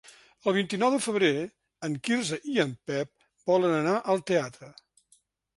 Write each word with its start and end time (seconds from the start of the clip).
El 0.51 0.53
vint-i-nou 0.53 0.93
de 0.93 1.01
febrer 1.07 1.29
en 1.89 1.99
Quirze 2.09 2.39
i 2.53 2.57
en 2.65 2.73
Pep 2.93 3.13
volen 3.53 3.77
anar 3.83 3.95
al 4.15 4.25
teatre. 4.33 4.73